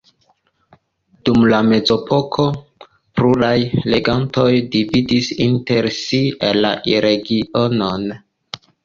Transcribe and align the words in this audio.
Dum 1.27 1.43
la 1.53 1.57
mezepoko 1.65 2.45
pluraj 3.19 3.53
regantoj 3.95 4.47
dividis 4.77 5.29
inter 5.49 5.91
si 5.99 6.23
la 6.65 6.73
regionon. 7.07 8.09